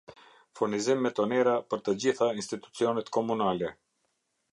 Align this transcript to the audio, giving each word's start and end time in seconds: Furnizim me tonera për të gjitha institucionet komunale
Furnizim 0.59 1.03
me 1.07 1.11
tonera 1.19 1.53
për 1.73 1.83
të 1.89 1.95
gjitha 2.05 2.31
institucionet 2.39 3.13
komunale 3.19 3.71